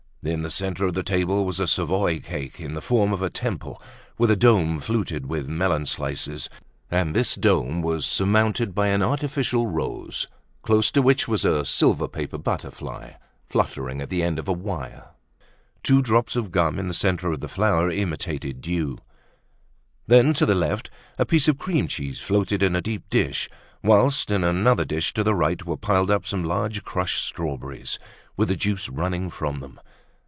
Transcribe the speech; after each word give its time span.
In 0.23 0.43
the 0.43 0.51
centre 0.51 0.85
of 0.85 0.93
the 0.93 1.01
table 1.01 1.45
was 1.45 1.59
a 1.59 1.65
Savoy 1.67 2.19
cake 2.19 2.59
in 2.59 2.75
the 2.75 2.81
form 2.81 3.11
of 3.11 3.23
a 3.23 3.29
temple, 3.31 3.81
with 4.19 4.29
a 4.29 4.35
dome 4.35 4.79
fluted 4.79 5.25
with 5.25 5.47
melon 5.47 5.87
slices; 5.87 6.47
and 6.91 7.15
this 7.15 7.33
dome 7.33 7.81
was 7.81 8.05
surmounted 8.05 8.75
by 8.75 8.89
an 8.89 9.01
artificial 9.01 9.65
rose, 9.65 10.27
close 10.61 10.91
to 10.91 11.01
which 11.01 11.27
was 11.27 11.43
a 11.43 11.65
silver 11.65 12.07
paper 12.07 12.37
butterfly, 12.37 13.13
fluttering 13.49 13.99
at 13.99 14.11
the 14.11 14.21
end 14.21 14.37
of 14.37 14.47
a 14.47 14.51
wire. 14.53 15.07
Two 15.81 16.03
drops 16.03 16.35
of 16.35 16.51
gum 16.51 16.77
in 16.77 16.87
the 16.87 16.93
centre 16.93 17.31
of 17.31 17.39
the 17.39 17.47
flower 17.47 17.89
imitated 17.89 18.61
dew. 18.61 18.99
Then, 20.05 20.35
to 20.35 20.45
the 20.45 20.53
left, 20.53 20.91
a 21.17 21.25
piece 21.25 21.47
of 21.47 21.57
cream 21.57 21.87
cheese 21.87 22.19
floated 22.19 22.61
in 22.61 22.75
a 22.75 22.81
deep 22.81 23.09
dish; 23.09 23.49
whilst 23.81 24.29
in 24.29 24.43
another 24.43 24.85
dish 24.85 25.15
to 25.15 25.23
the 25.23 25.33
right, 25.33 25.65
were 25.65 25.77
piled 25.77 26.11
up 26.11 26.27
some 26.27 26.43
large 26.43 26.83
crushed 26.83 27.25
strawberries, 27.25 27.97
with 28.37 28.49
the 28.49 28.55
juice 28.55 28.87
running 28.87 29.31
from 29.31 29.61
them. 29.61 29.79